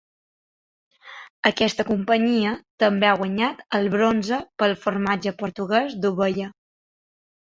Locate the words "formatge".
4.85-5.35